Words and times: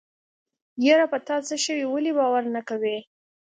يره 0.85 1.05
په 1.11 1.17
تاڅه 1.27 1.55
شوي 1.65 1.85
ولې 1.87 2.11
باور 2.19 2.43
نه 2.55 2.61
کوې. 2.69 2.97